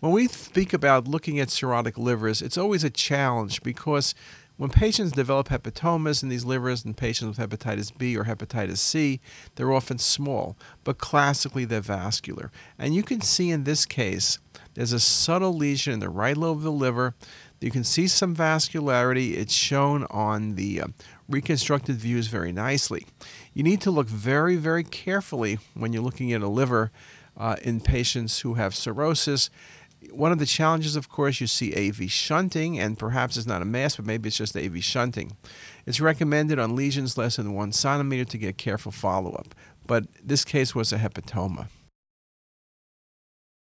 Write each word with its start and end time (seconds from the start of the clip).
When 0.00 0.12
we 0.12 0.28
speak 0.28 0.74
about 0.74 1.08
looking 1.08 1.40
at 1.40 1.48
cirrhotic 1.48 1.96
livers, 1.96 2.42
it's 2.42 2.58
always 2.58 2.84
a 2.84 2.90
challenge 2.90 3.62
because 3.62 4.14
when 4.58 4.68
patients 4.68 5.12
develop 5.12 5.48
hepatomas 5.48 6.22
in 6.22 6.28
these 6.28 6.44
livers 6.44 6.84
and 6.84 6.94
patients 6.94 7.38
with 7.38 7.50
hepatitis 7.50 7.96
B 7.96 8.14
or 8.16 8.24
hepatitis 8.24 8.76
C, 8.76 9.20
they're 9.54 9.72
often 9.72 9.96
small, 9.96 10.56
but 10.84 10.98
classically 10.98 11.64
they're 11.64 11.80
vascular. 11.80 12.50
And 12.78 12.94
you 12.94 13.02
can 13.02 13.22
see 13.22 13.50
in 13.50 13.64
this 13.64 13.86
case, 13.86 14.38
there's 14.74 14.92
a 14.92 15.00
subtle 15.00 15.54
lesion 15.54 15.94
in 15.94 16.00
the 16.00 16.10
right 16.10 16.36
lobe 16.36 16.58
of 16.58 16.62
the 16.62 16.72
liver. 16.72 17.14
You 17.60 17.70
can 17.70 17.84
see 17.84 18.06
some 18.06 18.36
vascularity. 18.36 19.34
It's 19.34 19.54
shown 19.54 20.04
on 20.10 20.56
the 20.56 20.82
uh, 20.82 20.86
reconstructed 21.26 21.96
views 21.96 22.26
very 22.26 22.52
nicely. 22.52 23.06
You 23.54 23.62
need 23.62 23.80
to 23.80 23.90
look 23.90 24.08
very, 24.08 24.56
very 24.56 24.84
carefully 24.84 25.58
when 25.72 25.94
you're 25.94 26.02
looking 26.02 26.34
at 26.34 26.42
a 26.42 26.48
liver 26.48 26.90
uh, 27.36 27.56
in 27.62 27.80
patients 27.80 28.40
who 28.40 28.54
have 28.54 28.74
cirrhosis 28.74 29.50
one 30.10 30.32
of 30.32 30.38
the 30.38 30.46
challenges, 30.46 30.96
of 30.96 31.08
course, 31.08 31.40
you 31.40 31.46
see 31.46 31.74
AV 31.74 32.10
shunting, 32.10 32.78
and 32.78 32.98
perhaps 32.98 33.36
it's 33.36 33.46
not 33.46 33.62
a 33.62 33.64
mass, 33.64 33.96
but 33.96 34.06
maybe 34.06 34.28
it's 34.28 34.36
just 34.36 34.56
AV 34.56 34.82
shunting. 34.82 35.36
It's 35.86 36.00
recommended 36.00 36.58
on 36.58 36.76
lesions 36.76 37.16
less 37.16 37.36
than 37.36 37.54
one 37.54 37.72
centimeter 37.72 38.24
to 38.24 38.38
get 38.38 38.58
careful 38.58 38.92
follow 38.92 39.32
up, 39.32 39.54
but 39.86 40.06
this 40.22 40.44
case 40.44 40.74
was 40.74 40.92
a 40.92 40.98
hepatoma. 40.98 41.68